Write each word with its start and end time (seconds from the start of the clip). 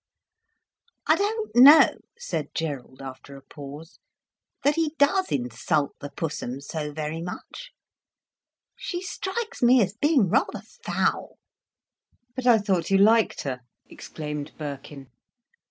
"I 1.05 1.15
don't 1.15 1.55
know," 1.55 1.99
said 2.17 2.55
Gerald, 2.55 3.03
after 3.03 3.35
a 3.37 3.43
pause, 3.43 3.99
"that 4.63 4.73
he 4.73 4.95
does 4.97 5.31
insult 5.31 5.91
the 5.99 6.09
Pussum 6.09 6.59
so 6.59 6.91
very 6.91 7.21
much. 7.21 7.69
She 8.75 9.01
strikes 9.03 9.61
me 9.61 9.79
as 9.83 9.93
being 9.95 10.27
rather 10.27 10.63
foul." 10.83 11.37
"But 12.35 12.47
I 12.47 12.57
thought 12.57 12.89
you 12.89 12.97
liked 12.97 13.43
her," 13.43 13.61
exclaimed 13.85 14.53
Birkin. 14.57 15.11